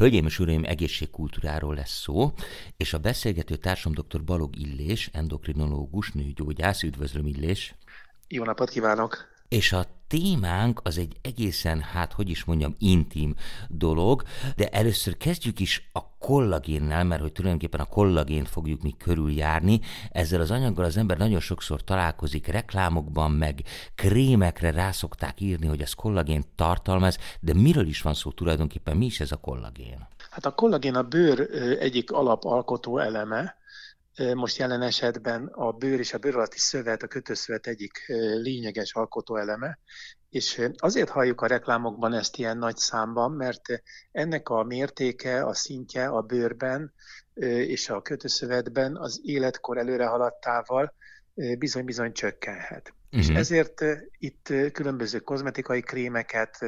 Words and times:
Hölgyeim 0.00 0.26
és 0.26 0.38
uraim, 0.38 0.64
egészségkultúráról 0.64 1.74
lesz 1.74 2.00
szó, 2.00 2.32
és 2.76 2.92
a 2.92 2.98
beszélgető 2.98 3.56
társam 3.56 3.92
dr. 3.92 4.24
Balog 4.24 4.56
Illés, 4.56 5.10
endokrinológus, 5.12 6.12
nőgyógyász, 6.12 6.82
üdvözlöm 6.82 7.26
Illés. 7.26 7.74
Jó 8.28 8.44
napot 8.44 8.70
kívánok! 8.70 9.28
És 9.48 9.72
a 9.72 9.86
témánk 10.06 10.80
az 10.84 10.98
egy 10.98 11.16
egészen, 11.22 11.80
hát 11.80 12.12
hogy 12.12 12.28
is 12.28 12.44
mondjam, 12.44 12.74
intim 12.78 13.34
dolog, 13.68 14.22
de 14.56 14.68
először 14.68 15.16
kezdjük 15.16 15.60
is 15.60 15.90
a 15.92 16.09
kollagénnel, 16.20 17.04
mert 17.04 17.20
hogy 17.20 17.32
tulajdonképpen 17.32 17.80
a 17.80 17.84
kollagént 17.84 18.48
fogjuk 18.48 18.82
mi 18.82 18.94
körüljárni. 18.98 19.80
Ezzel 20.12 20.40
az 20.40 20.50
anyaggal 20.50 20.84
az 20.84 20.96
ember 20.96 21.18
nagyon 21.18 21.40
sokszor 21.40 21.84
találkozik 21.84 22.46
reklámokban, 22.46 23.30
meg 23.30 23.62
krémekre 23.94 24.70
rá 24.70 24.90
szokták 24.90 25.40
írni, 25.40 25.66
hogy 25.66 25.80
ez 25.80 25.92
kollagént 25.92 26.46
tartalmaz, 26.54 27.18
de 27.40 27.54
miről 27.54 27.86
is 27.86 28.02
van 28.02 28.14
szó 28.14 28.30
tulajdonképpen, 28.30 28.96
mi 28.96 29.04
is 29.04 29.20
ez 29.20 29.32
a 29.32 29.36
kollagén? 29.36 30.08
Hát 30.30 30.46
a 30.46 30.54
kollagén 30.54 30.94
a 30.94 31.02
bőr 31.02 31.40
egyik 31.80 32.12
alapalkotó 32.12 32.98
eleme, 32.98 33.58
most 34.34 34.56
jelen 34.56 34.82
esetben 34.82 35.46
a 35.46 35.72
bőr 35.72 35.98
és 35.98 36.12
a 36.12 36.18
bőr 36.18 36.36
alatti 36.36 36.58
szövet, 36.58 37.02
a 37.02 37.06
kötőszövet 37.06 37.66
egyik 37.66 38.04
lényeges 38.42 38.94
alkotóeleme, 38.94 39.78
és 40.30 40.62
azért 40.76 41.08
halljuk 41.08 41.40
a 41.40 41.46
reklámokban 41.46 42.12
ezt 42.12 42.36
ilyen 42.36 42.58
nagy 42.58 42.76
számban, 42.76 43.32
mert 43.32 43.62
ennek 44.12 44.48
a 44.48 44.62
mértéke, 44.62 45.44
a 45.44 45.54
szintje 45.54 46.06
a 46.06 46.20
bőrben 46.20 46.92
és 47.44 47.88
a 47.88 48.02
kötőszövetben 48.02 48.96
az 48.96 49.20
életkor 49.22 49.78
előre 49.78 50.06
haladtával 50.06 50.94
bizony-bizony 51.58 52.12
csökkenhet. 52.12 52.94
Uh-huh. 53.04 53.20
És 53.20 53.28
mhm. 53.28 53.36
ezért 53.36 53.84
itt 54.18 54.52
különböző 54.72 55.18
kozmetikai 55.18 55.80
krémeket 55.80 56.58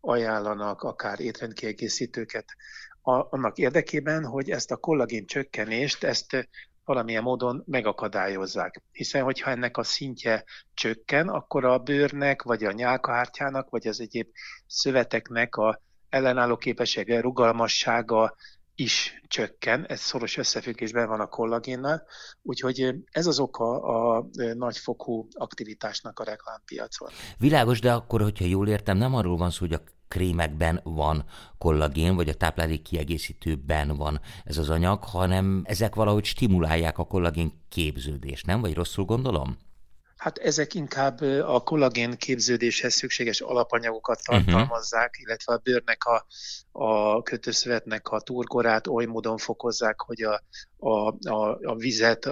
ajánlanak, 0.00 0.82
akár 0.82 1.20
étrendkiegészítőket 1.20 2.56
annak 3.02 3.58
érdekében, 3.58 4.24
hogy 4.24 4.50
ezt 4.50 4.70
a 4.70 4.76
kollagén 4.76 5.26
csökkenést, 5.26 6.04
ezt 6.04 6.48
valamilyen 6.90 7.22
módon 7.22 7.62
megakadályozzák. 7.66 8.82
Hiszen, 8.92 9.22
hogyha 9.22 9.50
ennek 9.50 9.76
a 9.76 9.82
szintje 9.82 10.44
csökken, 10.74 11.28
akkor 11.28 11.64
a 11.64 11.78
bőrnek, 11.78 12.42
vagy 12.42 12.64
a 12.64 12.72
nyálkahártyának, 12.72 13.70
vagy 13.70 13.86
az 13.86 14.00
egyéb 14.00 14.28
szöveteknek 14.66 15.56
a 15.56 15.82
ellenálló 16.08 16.56
képessége, 16.56 17.20
rugalmassága 17.20 18.36
is 18.74 19.22
csökken, 19.28 19.86
ez 19.86 20.00
szoros 20.00 20.36
összefüggésben 20.36 21.08
van 21.08 21.20
a 21.20 21.26
kollagénnal, 21.26 22.02
úgyhogy 22.42 22.94
ez 23.10 23.26
az 23.26 23.38
oka 23.38 23.82
a 23.82 24.26
nagyfokú 24.54 25.28
aktivitásnak 25.32 26.18
a 26.18 26.24
reklámpiacon. 26.24 27.08
Világos, 27.38 27.80
de 27.80 27.92
akkor, 27.92 28.22
hogyha 28.22 28.44
jól 28.44 28.68
értem, 28.68 28.96
nem 28.96 29.14
arról 29.14 29.36
van 29.36 29.50
szó, 29.50 29.58
hogy 29.58 29.72
a 29.72 29.82
krémekben 30.10 30.80
van 30.82 31.24
kollagén, 31.58 32.14
vagy 32.14 32.28
a 32.28 32.34
táplálék 32.34 32.82
kiegészítőben 32.82 33.96
van 33.96 34.20
ez 34.44 34.58
az 34.58 34.70
anyag, 34.70 35.04
hanem 35.04 35.62
ezek 35.64 35.94
valahogy 35.94 36.24
stimulálják 36.24 36.98
a 36.98 37.04
kollagén 37.04 37.52
képződést, 37.68 38.46
nem? 38.46 38.60
Vagy 38.60 38.74
rosszul 38.74 39.04
gondolom? 39.04 39.56
Hát 40.20 40.38
ezek 40.38 40.74
inkább 40.74 41.20
a 41.46 41.60
kollagén 41.60 42.16
képződéshez 42.16 42.94
szükséges 42.94 43.40
alapanyagokat 43.40 44.20
mhm. 44.26 44.44
tartalmazzák, 44.44 45.10
uh-huh. 45.10 45.26
illetve 45.26 45.52
a 45.52 45.60
bőrnek 45.62 46.04
a, 46.04 46.26
a 46.72 47.22
kötőszövetnek 47.22 48.08
a 48.08 48.20
turgorát 48.20 48.86
oly 48.86 49.04
módon 49.04 49.36
fokozzák, 49.36 50.00
hogy 50.00 50.22
a, 50.22 50.42
a, 50.78 51.14
a, 51.30 51.58
a 51.62 51.74
vizet 51.74 52.28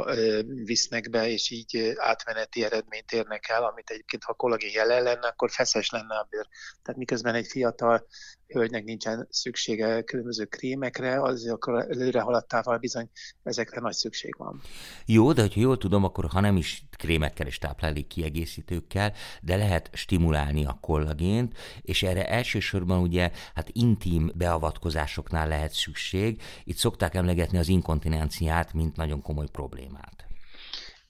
visznek 0.65 1.11
be, 1.11 1.29
és 1.29 1.51
így 1.51 1.95
átmeneti 1.97 2.65
eredményt 2.65 3.13
érnek 3.13 3.49
el, 3.49 3.65
amit 3.65 3.91
egyébként, 3.91 4.25
ha 4.25 4.33
kollagén 4.33 4.73
jelen 4.73 5.03
lenne, 5.03 5.27
akkor 5.27 5.51
feszes 5.51 5.91
lenne 5.91 6.15
a 6.15 6.27
bőr. 6.31 6.47
Tehát 6.83 6.99
miközben 6.99 7.35
egy 7.35 7.47
fiatal 7.47 8.07
hölgynek 8.49 8.85
nincsen 8.85 9.27
szüksége 9.31 10.03
különböző 10.03 10.45
krémekre, 10.45 11.23
az 11.23 11.49
akkor 11.49 11.87
előre 11.91 12.21
haladtával 12.21 12.79
bizony 12.79 13.09
ezekre 13.43 13.81
nagy 13.81 13.93
szükség 13.93 14.35
van. 14.39 14.61
Jó, 15.07 15.33
de 15.33 15.41
hogyha 15.41 15.61
jól 15.61 15.79
tudom, 15.79 16.05
akkor 16.05 16.25
ha 16.25 16.41
nem 16.41 16.57
is 16.57 16.87
krémekkel 16.97 17.47
és 17.47 17.59
táplálék 17.59 18.07
kiegészítőkkel, 18.07 19.13
de 19.43 19.57
lehet 19.57 19.91
stimulálni 19.93 20.65
a 20.65 20.79
kollagént, 20.81 21.57
és 21.83 22.03
erre 22.03 22.29
elsősorban 22.29 23.01
ugye 23.01 23.31
hát 23.55 23.69
intim 23.73 24.31
beavatkozásoknál 24.35 25.49
lehet 25.49 25.73
szükség. 25.73 26.43
Itt 26.65 26.77
szokták 26.77 27.15
emlegetni 27.15 27.59
az 27.59 27.69
inkontinenciát, 27.69 28.73
mint 28.73 28.97
nagyon 28.97 29.23
komoly 29.23 29.49
problémát. 29.53 30.28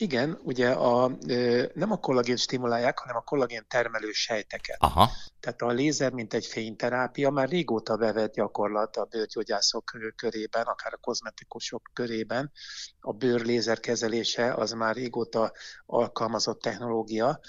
Igen, 0.01 0.39
ugye 0.43 0.71
a, 0.71 1.19
nem 1.75 1.93
a 1.93 1.97
kollagén 1.97 2.37
stimulálják, 2.37 2.99
hanem 2.99 3.17
a 3.17 3.21
kollagén 3.21 3.65
termelő 3.69 4.11
sejteket. 4.13 4.77
Aha. 4.81 5.11
Tehát 5.41 5.63
a 5.63 5.69
lézer, 5.69 6.13
mint 6.13 6.35
egy 6.35 6.47
fényterápia, 6.47 7.31
már 7.31 7.49
régóta 7.49 7.97
bevett 7.97 8.33
gyakorlat 8.33 8.97
a 8.97 9.05
bőrgyógyászok 9.05 9.93
körében, 10.17 10.63
akár 10.63 10.93
a 10.93 10.97
kozmetikusok 10.97 11.91
körében. 11.93 12.53
A 13.01 13.13
bőr 13.13 13.45
lézer 13.45 13.81
kezelése 13.81 14.55
az 14.55 14.73
már 14.73 14.95
régóta 14.95 15.53
alkalmazott 15.87 16.61
technológia. 16.61 17.41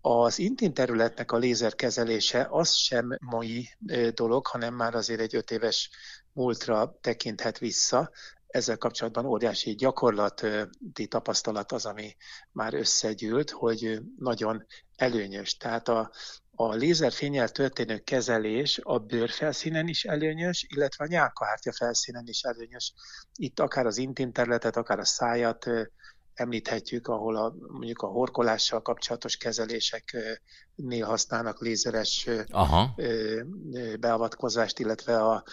Az 0.00 0.38
intim 0.38 0.72
területnek 0.72 1.32
a 1.32 1.36
lézerkezelése 1.36 2.46
az 2.50 2.72
sem 2.72 3.18
mai 3.20 3.68
dolog, 4.14 4.46
hanem 4.46 4.74
már 4.74 4.94
azért 4.94 5.20
egy 5.20 5.34
öt 5.34 5.50
éves 5.50 5.90
múltra 6.32 6.98
tekinthet 7.00 7.58
vissza 7.58 8.10
ezzel 8.54 8.78
kapcsolatban 8.78 9.26
óriási 9.26 9.74
gyakorlati 9.74 11.06
tapasztalat 11.08 11.72
az, 11.72 11.86
ami 11.86 12.16
már 12.52 12.74
összegyűlt, 12.74 13.50
hogy 13.50 14.00
nagyon 14.18 14.66
előnyös. 14.96 15.56
Tehát 15.56 15.88
a, 15.88 16.10
a 16.50 16.74
lézerfényel 16.74 17.48
történő 17.48 17.98
kezelés 17.98 18.80
a 18.82 18.98
bőr 18.98 19.30
felszínen 19.30 19.88
is 19.88 20.04
előnyös, 20.04 20.66
illetve 20.68 21.04
a 21.04 21.08
nyálkahártya 21.08 21.72
felszínen 21.72 22.26
is 22.26 22.42
előnyös. 22.42 22.92
Itt 23.34 23.60
akár 23.60 23.86
az 23.86 23.96
intim 23.96 24.32
területet, 24.32 24.76
akár 24.76 24.98
a 24.98 25.04
szájat 25.04 25.66
említhetjük, 26.34 27.06
ahol 27.08 27.36
a, 27.36 27.54
mondjuk 27.68 28.02
a 28.02 28.06
horkolással 28.06 28.82
kapcsolatos 28.82 29.36
kezeléseknél 29.36 31.04
használnak 31.04 31.60
lézeres 31.60 32.28
Aha. 32.48 32.94
beavatkozást, 34.00 34.78
illetve 34.78 35.22
a, 35.22 35.44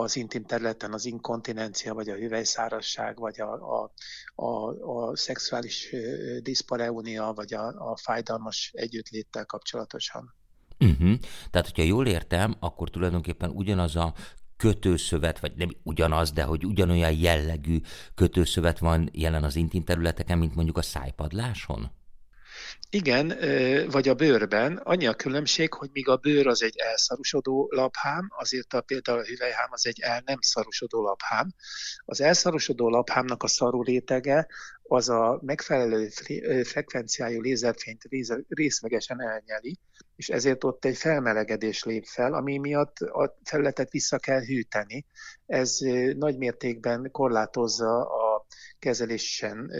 az 0.00 0.16
intim 0.16 0.44
területen 0.44 0.92
az 0.92 1.04
inkontinencia, 1.04 1.94
vagy 1.94 2.08
a 2.08 2.14
hüvelyszárasság, 2.14 3.18
vagy 3.18 3.40
a, 3.40 3.52
a, 3.52 3.92
a, 4.34 4.68
a 5.08 5.16
szexuális 5.16 5.94
diszpareunia, 6.42 7.32
vagy 7.34 7.54
a, 7.54 7.90
a 7.90 7.96
fájdalmas 7.96 8.72
együttléttel 8.74 9.44
kapcsolatosan. 9.44 10.34
Uh-huh. 10.78 11.14
Tehát, 11.50 11.66
hogyha 11.66 11.82
jól 11.82 12.06
értem, 12.06 12.56
akkor 12.60 12.90
tulajdonképpen 12.90 13.50
ugyanaz 13.50 13.96
a 13.96 14.14
kötőszövet, 14.56 15.40
vagy 15.40 15.52
nem 15.56 15.68
ugyanaz, 15.82 16.32
de 16.32 16.42
hogy 16.42 16.66
ugyanolyan 16.66 17.12
jellegű 17.12 17.80
kötőszövet 18.14 18.78
van 18.78 19.08
jelen 19.12 19.44
az 19.44 19.56
intim 19.56 19.84
területeken, 19.84 20.38
mint 20.38 20.54
mondjuk 20.54 20.78
a 20.78 20.82
szájpadláson? 20.82 21.90
Igen, 22.90 23.38
vagy 23.90 24.08
a 24.08 24.14
bőrben. 24.14 24.76
Annyi 24.76 25.06
a 25.06 25.14
különbség, 25.14 25.72
hogy 25.72 25.90
míg 25.92 26.08
a 26.08 26.16
bőr 26.16 26.46
az 26.46 26.62
egy 26.62 26.76
elszarusodó 26.76 27.68
laphám, 27.70 28.28
azért 28.36 28.74
a, 28.74 28.80
például 28.80 29.18
a 29.18 29.24
hüvelyhám 29.24 29.68
az 29.70 29.86
egy 29.86 30.00
el 30.00 30.22
nem 30.24 30.38
szarusodó 30.40 31.02
laphám. 31.02 31.54
Az 32.04 32.20
elszarusodó 32.20 32.88
laphámnak 32.88 33.42
a 33.42 33.46
szarú 33.46 33.82
rétege 33.82 34.46
az 34.82 35.08
a 35.08 35.40
megfelelő 35.42 36.08
frekvenciájú 36.62 37.40
lézerfényt 37.40 38.02
részlegesen 38.48 39.22
elnyeli, 39.22 39.78
és 40.16 40.28
ezért 40.28 40.64
ott 40.64 40.84
egy 40.84 40.96
felmelegedés 40.96 41.84
lép 41.84 42.04
fel, 42.04 42.34
ami 42.34 42.58
miatt 42.58 42.98
a 42.98 43.38
felületet 43.44 43.90
vissza 43.90 44.18
kell 44.18 44.40
hűteni. 44.44 45.06
Ez 45.46 45.78
nagy 46.16 46.36
mértékben 46.36 47.10
korlátozza 47.10 48.00
a 48.00 48.25
kezelésen, 48.86 49.70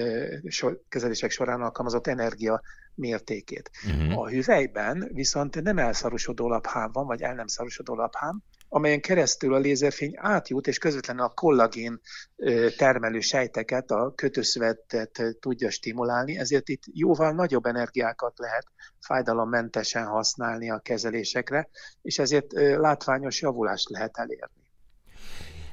kezelések 0.89 1.31
során 1.31 1.61
alkalmazott 1.61 2.06
energia 2.06 2.61
mértékét. 2.94 3.71
Uh-huh. 3.87 4.19
A 4.19 4.28
hüvelyben 4.28 5.11
viszont 5.12 5.62
nem 5.62 5.78
elszarosodó 5.78 6.49
laphám 6.49 6.93
van, 6.93 7.06
vagy 7.06 7.22
el 7.22 7.34
nem 7.34 7.47
szarosodó 7.47 7.95
laphám, 7.95 8.43
amelyen 8.69 9.00
keresztül 9.00 9.55
a 9.55 9.59
lézerfény 9.59 10.12
átjut, 10.16 10.66
és 10.66 10.78
közvetlenül 10.78 11.22
a 11.22 11.28
kollagén 11.34 12.01
termelő 12.77 13.21
sejteket, 13.21 13.91
a 13.91 14.13
kötőszövetet 14.15 15.36
tudja 15.41 15.71
stimulálni, 15.71 16.39
ezért 16.39 16.69
itt 16.69 16.83
jóval 16.92 17.33
nagyobb 17.33 17.65
energiákat 17.65 18.39
lehet 18.39 18.66
fájdalommentesen 19.01 20.07
használni 20.07 20.71
a 20.71 20.78
kezelésekre, 20.78 21.69
és 22.03 22.19
ezért 22.19 22.53
látványos 22.78 23.41
javulást 23.41 23.89
lehet 23.89 24.19
elérni. 24.19 24.56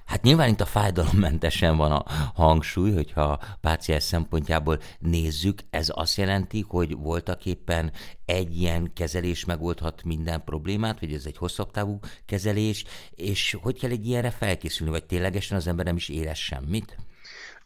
Hát 0.06 0.22
nyilván 0.22 0.50
itt 0.50 0.62
a 0.62 0.66
fájdalommentesen 0.66 1.78
van 1.78 1.92
a 1.92 2.04
hangsúly, 2.36 2.92
hogyha 2.92 3.22
a 3.22 3.40
páciens 3.62 4.04
szempontjából 4.04 4.80
nézzük, 5.00 5.60
ez 5.70 5.88
azt 5.94 6.18
jelenti, 6.18 6.66
hogy 6.68 6.96
voltak 6.98 7.46
éppen 7.46 7.92
egy 8.26 8.58
ilyen 8.58 8.94
kezelés 8.94 9.46
megoldhat 9.46 10.04
minden 10.04 10.44
problémát, 10.44 11.00
vagy 11.00 11.14
ez 11.14 11.26
egy 11.26 11.38
hosszabb 11.38 11.72
távú 11.72 12.00
kezelés, 12.26 12.84
és 13.16 13.58
hogy 13.62 13.80
kell 13.80 13.92
egy 13.92 14.06
ilyenre 14.06 14.32
felkészülni, 14.32 14.92
vagy 14.92 15.06
ténylegesen 15.06 15.58
az 15.58 15.68
ember 15.68 15.86
nem 15.86 15.96
is 15.96 16.10
érez 16.10 16.38
semmit? 16.38 16.98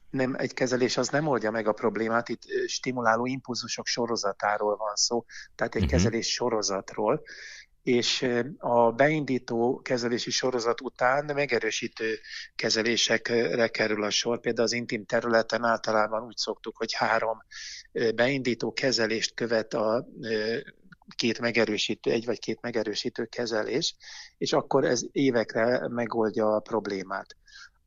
nem, 0.09 0.35
egy 0.37 0.53
kezelés 0.53 0.97
az 0.97 1.09
nem 1.09 1.27
oldja 1.27 1.51
meg 1.51 1.67
a 1.67 1.71
problémát, 1.71 2.29
itt 2.29 2.41
stimuláló 2.67 3.25
impulzusok 3.25 3.85
sorozatáról 3.85 4.75
van 4.75 4.95
szó, 4.95 5.25
tehát 5.55 5.75
egy 5.75 5.83
uh-huh. 5.83 5.97
kezelés 5.97 6.33
sorozatról, 6.33 7.21
és 7.87 8.27
a 8.57 8.91
beindító 8.91 9.79
kezelési 9.83 10.31
sorozat 10.31 10.81
után 10.81 11.25
megerősítő 11.33 12.19
kezelésekre 12.55 13.67
kerül 13.67 14.03
a 14.03 14.09
sor. 14.09 14.39
Például 14.39 14.67
az 14.67 14.73
intim 14.73 15.05
területen 15.05 15.63
általában 15.63 16.23
úgy 16.23 16.35
szoktuk, 16.35 16.77
hogy 16.77 16.93
három 16.93 17.37
beindító 18.15 18.73
kezelést 18.73 19.33
követ 19.33 19.73
a 19.73 20.07
két 21.15 21.39
megerősítő, 21.39 22.11
egy 22.11 22.25
vagy 22.25 22.39
két 22.39 22.61
megerősítő 22.61 23.25
kezelés, 23.25 23.95
és 24.37 24.53
akkor 24.53 24.85
ez 24.85 25.01
évekre 25.11 25.87
megoldja 25.87 26.55
a 26.55 26.59
problémát. 26.59 27.35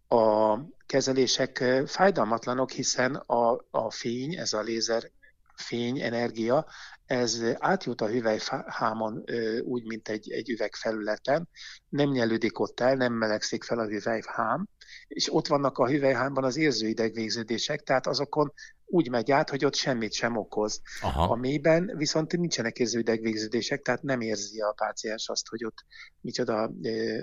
A 0.08 0.56
kezelések 0.86 1.64
fájdalmatlanok, 1.86 2.70
hiszen 2.70 3.14
a, 3.14 3.64
a 3.70 3.90
fény, 3.90 4.34
ez 4.34 4.52
a 4.52 4.60
lézer 4.60 5.10
fény, 5.60 6.00
energia, 6.00 6.66
ez 7.06 7.42
átjut 7.58 8.00
a 8.00 8.08
hüvelyhámon 8.08 9.24
úgy, 9.62 9.84
mint 9.84 10.08
egy, 10.08 10.30
egy 10.30 10.50
üvegfelületen, 10.50 11.48
nem 11.88 12.10
nyelődik 12.10 12.58
ott 12.58 12.80
el, 12.80 12.94
nem 12.94 13.12
melegszik 13.12 13.64
fel 13.64 13.78
a 13.78 13.86
hüvelyhám, 13.86 14.68
és 15.08 15.34
ott 15.34 15.46
vannak 15.46 15.78
a 15.78 15.88
hüvelyhámban 15.88 16.44
az 16.44 16.56
érzőidegvégződések, 16.56 17.82
tehát 17.82 18.06
azokon 18.06 18.52
úgy 18.84 19.10
megy 19.10 19.30
át, 19.30 19.50
hogy 19.50 19.64
ott 19.64 19.74
semmit 19.74 20.12
sem 20.12 20.36
okoz. 20.36 20.80
Aha. 21.00 21.22
A 21.22 21.34
mélyben 21.34 21.92
viszont 21.96 22.36
nincsenek 22.36 22.78
érzőidegvégződések, 22.78 23.82
tehát 23.82 24.02
nem 24.02 24.20
érzi 24.20 24.60
a 24.60 24.72
páciens 24.72 25.28
azt, 25.28 25.48
hogy 25.48 25.64
ott 25.64 25.84
micsoda 26.20 26.70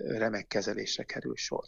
remek 0.07 0.47
kezelésre 0.47 1.03
kerül 1.03 1.35
sor. 1.35 1.63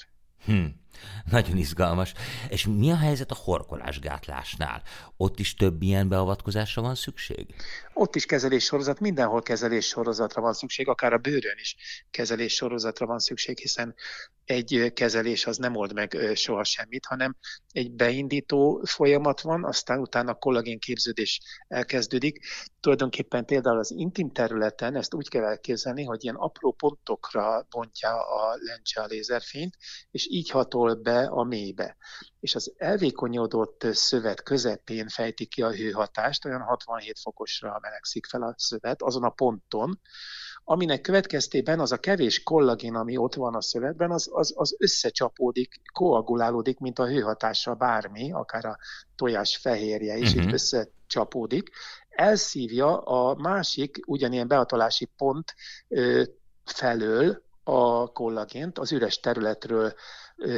Hm. 0.45 0.65
Nagyon 1.31 1.57
izgalmas. 1.57 2.13
És 2.49 2.65
mi 2.65 2.91
a 2.91 2.97
helyzet 2.97 3.31
a 3.31 3.37
horkolásgátlásnál? 3.43 4.81
Ott 5.17 5.39
is 5.39 5.55
több 5.55 5.81
ilyen 5.81 6.09
beavatkozásra 6.09 6.81
van 6.81 6.95
szükség? 6.95 7.55
Ott 7.93 8.15
is 8.15 8.25
kezeléssorozat, 8.25 8.99
mindenhol 8.99 9.41
kezeléssorozatra 9.41 10.41
van 10.41 10.53
szükség, 10.53 10.87
akár 10.87 11.13
a 11.13 11.17
bőrön 11.17 11.57
is 11.59 11.75
kezeléssorozatra 12.11 13.05
van 13.05 13.19
szükség, 13.19 13.57
hiszen 13.57 13.95
egy 14.49 14.91
kezelés 14.93 15.45
az 15.45 15.57
nem 15.57 15.75
old 15.75 15.93
meg 15.93 16.17
soha 16.35 16.63
semmit, 16.63 17.05
hanem 17.05 17.35
egy 17.71 17.91
beindító 17.91 18.81
folyamat 18.85 19.41
van, 19.41 19.65
aztán 19.65 19.99
utána 19.99 20.33
kollagén 20.33 20.79
képződés 20.79 21.39
elkezdődik. 21.67 22.39
Tulajdonképpen 22.79 23.45
például 23.45 23.77
az 23.77 23.91
intim 23.91 24.31
területen 24.31 24.95
ezt 24.95 25.13
úgy 25.13 25.29
kell 25.29 25.43
elképzelni, 25.43 26.03
hogy 26.03 26.23
ilyen 26.23 26.35
apró 26.35 26.71
pontokra 26.71 27.67
bontja 27.69 28.09
a 28.09 28.57
lencse 28.59 29.01
a 29.01 29.05
lézerfényt, 29.05 29.77
és 30.11 30.27
így 30.29 30.49
hatol 30.49 30.78
be 30.87 31.25
a 31.25 31.43
mélybe. 31.43 31.97
És 32.39 32.55
az 32.55 32.73
elvékonyodott 32.77 33.85
szövet 33.91 34.43
közepén 34.43 35.07
fejti 35.07 35.45
ki 35.45 35.61
a 35.61 35.71
hőhatást, 35.71 36.45
olyan 36.45 36.61
67 36.61 37.19
fokosra 37.19 37.77
melegszik 37.81 38.25
fel 38.25 38.41
a 38.41 38.53
szövet 38.57 39.01
azon 39.01 39.23
a 39.23 39.29
ponton, 39.29 39.99
aminek 40.63 41.01
következtében 41.01 41.79
az 41.79 41.91
a 41.91 41.97
kevés 41.97 42.43
kollagén, 42.43 42.95
ami 42.95 43.17
ott 43.17 43.33
van 43.33 43.55
a 43.55 43.61
szövetben, 43.61 44.11
az, 44.11 44.29
az, 44.31 44.53
az 44.55 44.75
összecsapódik, 44.79 45.81
koagulálódik, 45.93 46.79
mint 46.79 46.99
a 46.99 47.07
hőhatással 47.07 47.73
bármi, 47.73 48.31
akár 48.31 48.65
a 48.65 48.77
tojás 49.15 49.57
fehérje 49.57 50.17
is 50.17 50.29
uh-huh. 50.29 50.45
itt 50.45 50.53
összecsapódik, 50.53 51.69
elszívja 52.09 52.97
a 53.01 53.35
másik 53.35 53.99
ugyanilyen 54.05 54.47
beatolási 54.47 55.09
pont 55.17 55.55
ö, 55.87 56.23
felől 56.65 57.41
a 57.63 58.11
kollagént, 58.11 58.79
az 58.79 58.91
üres 58.91 59.19
területről 59.19 59.93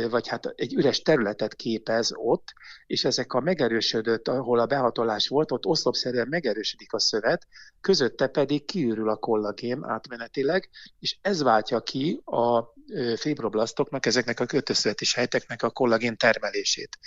vagy 0.10 0.28
hát 0.28 0.46
egy 0.56 0.74
üres 0.74 1.02
területet 1.02 1.56
képez 1.56 2.12
ott, 2.14 2.54
és 2.88 3.06
ezek 3.06 3.34
a 3.34 3.40
megerősödött, 3.40 4.28
ahol 4.28 4.60
a 4.60 4.66
behatolás 4.66 5.28
volt, 5.28 5.52
ott 5.52 5.66
oszlopszerűen 5.66 6.28
megerősödik 6.28 6.94
a 6.94 7.00
szövet, 7.00 7.48
közötte 7.82 8.28
pedig 8.28 8.66
kiürül 8.66 9.10
a 9.10 9.16
kollagén 9.16 9.84
átmenetileg, 9.84 10.70
és 11.00 11.18
ez 11.22 11.42
váltja 11.42 11.80
ki 11.80 12.22
a 12.26 12.74
fibroblasztoknak, 13.16 14.06
ezeknek 14.06 14.40
a 14.40 14.46
kötőszöveti 14.46 15.06
sejteknek 15.06 15.64
a 15.64 15.70
kollagén 15.70 16.18
termelését. 16.18 16.98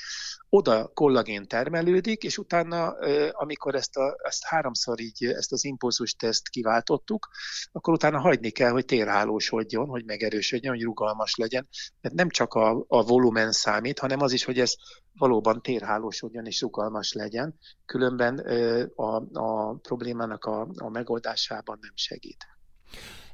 Oda 0.49 0.91
kollagén 0.95 1.47
termelődik, 1.47 2.23
és 2.23 2.39
utána, 2.39 2.89
amikor 3.31 3.75
ezt, 3.75 3.97
a, 3.97 4.17
ezt 4.23 4.45
háromszor 4.45 5.01
így, 5.01 5.25
ezt 5.25 5.53
az 5.53 5.65
impulzus 5.65 6.15
teszt 6.15 6.49
kiváltottuk, 6.49 7.29
akkor 7.73 7.95
utána 7.95 8.21
hagyni 8.21 8.51
kell, 8.51 8.71
hogy 8.71 8.85
térhálósodjon, 8.85 9.89
hogy 9.89 10.05
megerősödjön, 10.05 10.73
hogy 10.73 10.83
rugalmas 10.83 11.35
legyen. 11.35 11.69
Mert 12.01 12.15
nem 12.15 12.29
csak 12.29 12.55
a, 12.55 12.64
a 12.71 13.03
volumen 13.03 13.53
számít, 13.53 13.99
hanem 13.99 14.21
az 14.21 14.33
is, 14.33 14.45
hogy 14.45 14.59
ez 14.59 14.75
valóban 15.19 15.63
térhálósodjon 15.63 16.47
és 16.47 16.61
rugalmas 16.61 17.13
legyen, 17.13 17.59
különben 17.87 18.39
a, 18.95 19.23
a 19.33 19.75
problémának 19.75 20.45
a, 20.45 20.69
a 20.77 20.89
megoldásában 20.89 21.79
nem 21.81 21.93
segít. 21.95 22.47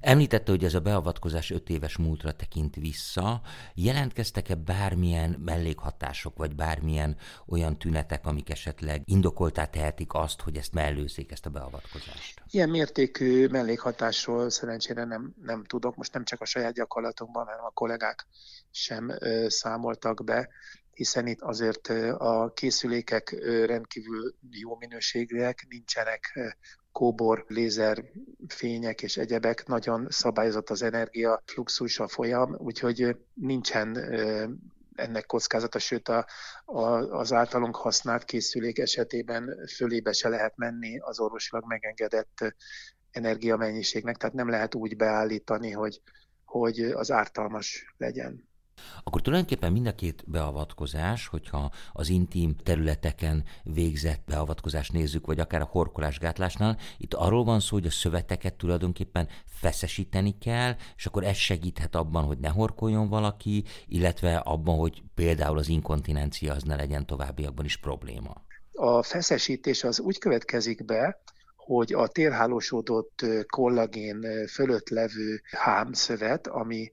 Említette, 0.01 0.51
hogy 0.51 0.65
ez 0.65 0.75
a 0.75 0.81
beavatkozás 0.81 1.51
öt 1.51 1.69
éves 1.69 1.97
múltra 1.97 2.33
tekint 2.33 2.75
vissza. 2.75 3.41
Jelentkeztek-e 3.75 4.55
bármilyen 4.55 5.31
mellékhatások, 5.45 6.37
vagy 6.37 6.55
bármilyen 6.55 7.17
olyan 7.47 7.79
tünetek, 7.79 8.27
amik 8.27 8.51
esetleg 8.51 9.03
indokoltá 9.05 9.65
tehetik 9.65 10.15
azt, 10.15 10.41
hogy 10.41 10.57
ezt 10.57 10.73
mellőzzék, 10.73 11.33
ezt 11.33 11.47
a 11.47 11.51
beavatkozást? 11.51 12.43
Ilyen 12.51 12.69
mértékű 12.69 13.47
mellékhatásról 13.47 14.51
szerencsére 14.51 15.05
nem, 15.05 15.35
nem 15.43 15.65
tudok, 15.65 15.97
most 15.97 16.13
nem 16.13 16.25
csak 16.25 16.41
a 16.41 16.45
saját 16.45 16.75
gyakorlatunkban, 16.75 17.45
hanem 17.45 17.65
a 17.65 17.71
kollégák 17.71 18.27
sem 18.71 19.09
ö, 19.09 19.47
számoltak 19.49 20.25
be 20.25 20.49
hiszen 21.01 21.27
itt 21.27 21.41
azért 21.41 21.89
a 22.19 22.53
készülékek 22.55 23.31
rendkívül 23.67 24.35
jó 24.51 24.77
minőségűek, 24.77 25.67
nincsenek 25.69 26.39
kóbor, 26.93 27.45
lézer 27.49 28.05
fények 28.49 29.03
és 29.03 29.17
egyebek, 29.17 29.67
nagyon 29.67 30.07
szabályozott 30.11 30.71
az 30.71 30.83
energia, 30.83 31.43
fluxus, 31.47 31.99
a 31.99 32.09
folyam, 32.09 32.57
úgyhogy 32.59 33.17
nincsen 33.35 33.97
ennek 34.95 35.27
kockázata, 35.27 35.79
sőt 35.79 36.09
a, 36.09 36.27
a, 36.65 36.83
az 37.19 37.33
általunk 37.33 37.77
használt 37.77 38.25
készülék 38.25 38.79
esetében 38.79 39.67
fölébe 39.77 40.13
se 40.13 40.29
lehet 40.29 40.57
menni 40.57 40.99
az 40.99 41.21
orvosilag 41.21 41.65
megengedett 41.67 42.55
energiamennyiségnek, 43.11 44.17
tehát 44.17 44.35
nem 44.35 44.49
lehet 44.49 44.75
úgy 44.75 44.97
beállítani, 44.97 45.71
hogy, 45.71 46.03
hogy 46.45 46.81
az 46.81 47.11
ártalmas 47.11 47.95
legyen. 47.97 48.49
Akkor 49.05 49.21
tulajdonképpen 49.21 49.73
mind 49.73 49.87
a 49.87 49.95
két 49.95 50.25
beavatkozás, 50.27 51.27
hogyha 51.27 51.71
az 51.93 52.09
intim 52.09 52.57
területeken 52.57 53.45
végzett 53.63 54.23
beavatkozást 54.27 54.93
nézzük, 54.93 55.27
vagy 55.27 55.41
akár 55.41 55.61
a 55.61 55.69
horkolásgátlásnál, 55.71 56.79
itt 56.99 57.15
arról 57.15 57.45
van 57.45 57.61
szó, 57.61 57.77
hogy 57.77 57.87
a 57.87 57.91
szöveteket 57.91 58.55
tulajdonképpen 58.55 59.29
feszesíteni 59.47 60.39
kell, 60.39 60.75
és 60.97 61.07
akkor 61.07 61.25
ez 61.25 61.37
segíthet 61.37 61.95
abban, 61.95 62.25
hogy 62.25 62.39
ne 62.39 62.49
horkoljon 62.49 63.09
valaki, 63.09 63.65
illetve 63.87 64.37
abban, 64.37 64.79
hogy 64.79 65.03
például 65.15 65.59
az 65.59 65.69
inkontinencia 65.69 66.55
az 66.55 66.63
ne 66.63 66.77
legyen 66.77 67.07
továbbiakban 67.07 67.65
is 67.65 67.77
probléma. 67.77 68.45
A 68.73 69.03
feszesítés 69.03 69.85
az 69.85 70.01
úgy 70.01 70.19
következik 70.19 70.85
be, 70.85 71.21
hogy 71.57 71.93
a 71.93 72.09
térhálósodott 72.09 73.27
kollagén 73.47 74.47
fölött 74.47 74.89
levő 74.89 75.43
hámszövet, 75.51 76.47
ami 76.47 76.91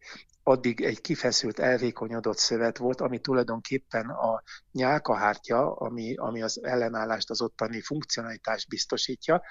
addig 0.47 0.81
egy 0.81 1.01
kifeszült, 1.01 1.59
elvékonyodott 1.59 2.37
szövet 2.37 2.77
volt, 2.77 3.01
ami 3.01 3.19
tulajdonképpen 3.19 4.09
a 4.09 4.43
nyálkahártya, 4.71 5.71
ami, 5.75 6.15
ami 6.15 6.41
az 6.41 6.63
ellenállást, 6.63 7.29
az 7.29 7.41
ottani 7.41 7.81
funkcionalitást 7.81 8.67
biztosítja, 8.67 9.41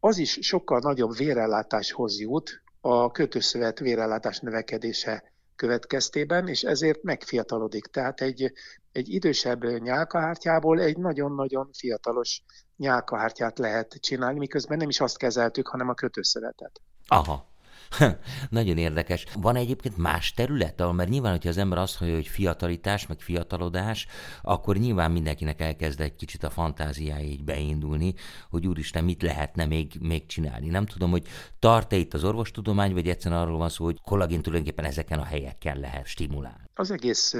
az 0.00 0.18
is 0.18 0.38
sokkal 0.40 0.78
nagyobb 0.78 1.16
vérellátáshoz 1.16 2.20
jut 2.20 2.62
a 2.80 3.10
kötőszövet 3.10 3.78
vérellátás 3.78 4.38
növekedése 4.38 5.32
következtében, 5.56 6.48
és 6.48 6.62
ezért 6.62 7.02
megfiatalodik. 7.02 7.86
Tehát 7.86 8.20
egy, 8.20 8.52
egy 8.92 9.08
idősebb 9.08 9.64
nyálkahártyából 9.64 10.80
egy 10.80 10.96
nagyon-nagyon 10.96 11.70
fiatalos 11.72 12.42
nyálkahártyát 12.76 13.58
lehet 13.58 13.96
csinálni, 14.00 14.38
miközben 14.38 14.78
nem 14.78 14.88
is 14.88 15.00
azt 15.00 15.18
kezeltük, 15.18 15.68
hanem 15.68 15.88
a 15.88 15.94
kötőszövetet. 15.94 16.80
Aha, 17.06 17.49
Nagyon 18.50 18.76
érdekes. 18.76 19.26
Van 19.34 19.56
egyébként 19.56 19.96
más 19.96 20.32
terület, 20.32 20.80
ahol, 20.80 20.92
mert 20.92 21.10
nyilván, 21.10 21.32
hogyha 21.32 21.48
az 21.48 21.56
ember 21.56 21.78
azt 21.78 22.00
mondja, 22.00 22.18
hogy 22.18 22.28
fiatalitás, 22.28 23.06
meg 23.06 23.20
fiatalodás, 23.20 24.06
akkor 24.42 24.76
nyilván 24.76 25.10
mindenkinek 25.10 25.60
elkezd 25.60 26.00
egy 26.00 26.16
kicsit 26.16 26.44
a 26.44 26.50
fantáziája 26.50 27.26
így 27.26 27.44
beindulni, 27.44 28.14
hogy 28.50 28.66
úristen, 28.66 29.04
mit 29.04 29.22
lehetne 29.22 29.64
még, 29.64 29.92
még 30.00 30.26
csinálni. 30.26 30.68
Nem 30.68 30.86
tudom, 30.86 31.10
hogy 31.10 31.26
tart-e 31.58 31.96
itt 31.96 32.14
az 32.14 32.24
orvostudomány, 32.24 32.92
vagy 32.92 33.08
egyszerűen 33.08 33.40
arról 33.40 33.58
van 33.58 33.68
szó, 33.68 33.84
hogy 33.84 34.00
kollagén 34.00 34.42
tulajdonképpen 34.42 34.84
ezeken 34.84 35.18
a 35.18 35.24
helyeken 35.24 35.78
lehet 35.78 36.06
stimulálni. 36.06 36.68
Az 36.74 36.90
egész 36.90 37.34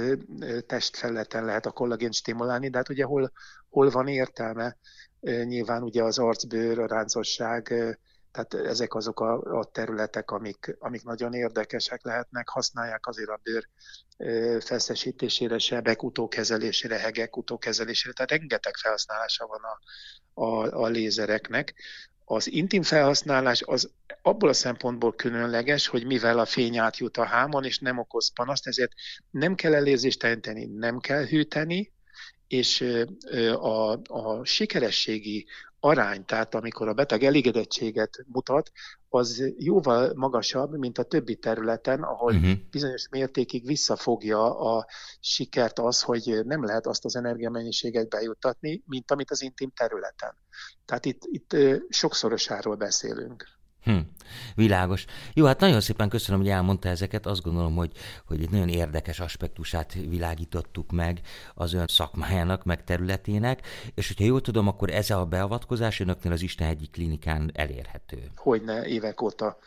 testfelületen 0.67 1.45
lehet 1.45 1.65
a 1.65 1.71
kollagén 1.71 2.11
stimulálni, 2.11 2.69
de 2.69 2.77
hát 2.77 2.89
ugye 2.89 3.03
hol, 3.03 3.31
hol 3.69 3.89
van 3.89 4.07
értelme? 4.07 4.77
Nyilván 5.43 5.83
ugye 5.83 6.03
az 6.03 6.19
arcbőr, 6.19 6.79
a 6.79 6.87
ráncosság, 6.87 7.73
tehát 8.31 8.53
ezek 8.53 8.93
azok 8.93 9.19
a, 9.19 9.59
a 9.59 9.63
területek, 9.63 10.31
amik, 10.31 10.75
amik 10.79 11.03
nagyon 11.03 11.33
érdekesek 11.33 12.03
lehetnek, 12.03 12.49
használják 12.49 13.07
azért 13.07 13.29
a 13.29 13.39
bőr 13.43 13.67
feszesítésére, 14.63 15.57
sebek 15.57 16.03
utókezelésére, 16.03 16.97
hegek 16.97 17.37
utókezelésére, 17.37 18.13
tehát 18.13 18.31
rengeteg 18.31 18.75
felhasználása 18.75 19.47
van 19.47 19.61
a, 19.63 19.79
a, 20.43 20.81
a 20.83 20.87
lézereknek. 20.87 21.73
Az 22.25 22.51
intim 22.51 22.83
felhasználás 22.83 23.61
az 23.61 23.91
abból 24.21 24.49
a 24.49 24.53
szempontból 24.53 25.15
különleges, 25.15 25.87
hogy 25.87 26.05
mivel 26.05 26.39
a 26.39 26.45
fény 26.45 26.77
átjut 26.77 27.17
a 27.17 27.25
hámon, 27.25 27.63
és 27.63 27.79
nem 27.79 27.97
okoz 27.97 28.33
panaszt, 28.33 28.67
ezért 28.67 28.91
nem 29.29 29.55
kell 29.55 29.73
elérzésteleníteni, 29.73 30.65
nem 30.65 30.99
kell 30.99 31.25
hűteni, 31.25 31.91
és 32.47 32.81
a, 33.53 33.91
a 33.91 34.45
sikerességi 34.45 35.47
arány, 35.83 36.25
tehát 36.25 36.55
amikor 36.55 36.87
a 36.87 36.93
beteg 36.93 37.23
elégedettséget 37.23 38.25
mutat, 38.27 38.71
az 39.09 39.43
jóval 39.57 40.11
magasabb, 40.15 40.77
mint 40.77 40.97
a 40.97 41.03
többi 41.03 41.35
területen, 41.35 42.03
ahol 42.03 42.33
uh-huh. 42.33 42.51
bizonyos 42.71 43.07
mértékig 43.09 43.65
visszafogja 43.65 44.59
a 44.59 44.85
sikert 45.19 45.79
az, 45.79 46.01
hogy 46.01 46.41
nem 46.43 46.65
lehet 46.65 46.87
azt 46.87 47.05
az 47.05 47.15
energiamennyiséget 47.15 48.09
bejuttatni, 48.09 48.83
mint 48.85 49.11
amit 49.11 49.31
az 49.31 49.41
intim 49.41 49.71
területen. 49.75 50.33
Tehát 50.85 51.05
itt, 51.05 51.21
itt 51.23 51.55
sokszorosáról 51.89 52.75
beszélünk. 52.75 53.45
Hm, 53.83 53.97
világos. 54.55 55.05
Jó, 55.33 55.45
hát 55.45 55.59
nagyon 55.59 55.81
szépen 55.81 56.09
köszönöm, 56.09 56.41
hogy 56.41 56.49
elmondta 56.49 56.89
ezeket. 56.89 57.25
Azt 57.25 57.41
gondolom, 57.41 57.75
hogy, 57.75 57.91
hogy 58.27 58.41
egy 58.41 58.49
nagyon 58.49 58.69
érdekes 58.69 59.19
aspektusát 59.19 59.93
világítottuk 59.93 60.91
meg 60.91 61.21
az 61.53 61.73
ön 61.73 61.87
szakmájának, 61.87 62.63
meg 62.63 62.83
területének, 62.83 63.67
és 63.93 64.07
hogyha 64.07 64.23
jól 64.23 64.41
tudom, 64.41 64.67
akkor 64.67 64.89
ez 64.89 65.09
a 65.09 65.25
beavatkozás 65.25 65.99
önöknél 65.99 66.31
az 66.31 66.41
Isten 66.41 66.67
egyik 66.67 66.91
klinikán 66.91 67.51
elérhető. 67.53 68.31
Hogyne, 68.35 68.85
évek 68.85 69.21
óta 69.21 69.57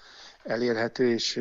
elérhető, 0.45 1.11
és 1.11 1.41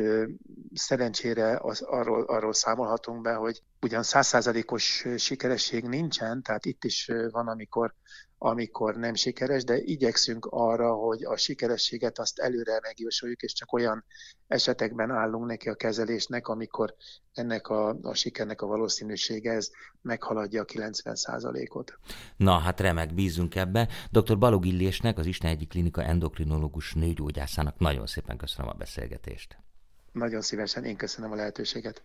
szerencsére 0.74 1.58
az, 1.62 1.82
arról, 1.82 2.22
arról 2.22 2.52
számolhatunk 2.52 3.22
be, 3.22 3.34
hogy 3.34 3.62
ugyan 3.80 4.02
százszázalékos 4.02 5.04
sikeresség 5.16 5.84
nincsen, 5.84 6.42
tehát 6.42 6.64
itt 6.64 6.84
is 6.84 7.10
van, 7.30 7.48
amikor 7.48 7.94
amikor 8.38 8.96
nem 8.96 9.14
sikeres, 9.14 9.64
de 9.64 9.76
igyekszünk 9.76 10.46
arra, 10.50 10.94
hogy 10.94 11.24
a 11.24 11.36
sikerességet 11.36 12.18
azt 12.18 12.38
előre 12.38 12.78
megjósoljuk, 12.82 13.42
és 13.42 13.52
csak 13.52 13.72
olyan 13.72 14.04
esetekben 14.46 15.10
állunk 15.10 15.46
neki 15.46 15.68
a 15.68 15.74
kezelésnek, 15.74 16.48
amikor 16.48 16.94
ennek 17.32 17.68
a, 17.68 17.96
a 18.02 18.14
sikernek 18.14 18.62
a 18.62 18.66
valószínűsége 18.66 19.52
ez 19.52 19.70
meghaladja 20.02 20.62
a 20.62 20.64
90%-ot. 20.64 21.98
Na, 22.36 22.58
hát 22.58 22.80
remek, 22.80 23.14
bízunk 23.14 23.54
ebbe. 23.54 23.88
Dr. 24.10 24.38
Balog 24.38 24.66
Illésnek, 24.66 25.18
az 25.18 25.26
Isten 25.26 25.50
egyik 25.50 25.68
klinika 25.68 26.02
endokrinológus 26.02 26.94
nőgyógyászának 26.94 27.78
nagyon 27.78 28.06
szépen 28.06 28.36
köszönöm 28.36 28.70
a 28.70 28.74
beszélgetést. 28.74 29.56
Nagyon 30.12 30.40
szívesen, 30.40 30.84
én 30.84 30.96
köszönöm 30.96 31.32
a 31.32 31.34
lehetőséget. 31.34 32.02